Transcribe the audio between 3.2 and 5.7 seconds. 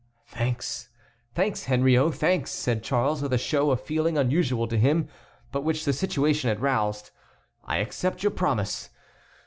with a show of feeling unusual in him, but